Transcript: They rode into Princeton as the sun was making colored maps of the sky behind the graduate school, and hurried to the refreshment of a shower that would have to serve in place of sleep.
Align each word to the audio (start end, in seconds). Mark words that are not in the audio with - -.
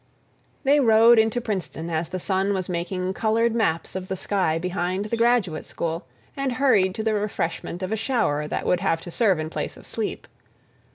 They 0.63 0.79
rode 0.79 1.19
into 1.19 1.39
Princeton 1.39 1.91
as 1.91 2.09
the 2.09 2.17
sun 2.17 2.55
was 2.55 2.67
making 2.67 3.13
colored 3.13 3.53
maps 3.53 3.95
of 3.95 4.07
the 4.07 4.15
sky 4.15 4.57
behind 4.57 5.05
the 5.05 5.15
graduate 5.15 5.63
school, 5.67 6.07
and 6.35 6.53
hurried 6.53 6.95
to 6.95 7.03
the 7.03 7.13
refreshment 7.13 7.83
of 7.83 7.91
a 7.91 7.95
shower 7.95 8.47
that 8.47 8.65
would 8.65 8.79
have 8.79 9.01
to 9.01 9.11
serve 9.11 9.37
in 9.37 9.51
place 9.51 9.77
of 9.77 9.85
sleep. 9.85 10.27